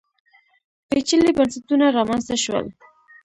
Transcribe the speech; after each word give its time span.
پېچلي 0.89 1.31
بنسټونه 1.37 1.85
رامنځته 1.97 2.35
شول 2.43 2.65